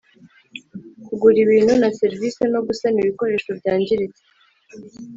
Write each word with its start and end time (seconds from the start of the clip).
kugura 1.05 1.37
ibintu 1.45 1.73
na 1.81 1.89
serivisi 1.99 2.41
no 2.53 2.59
gusana 2.67 2.97
ibikoresho 3.01 3.49
byangiritse; 3.59 4.21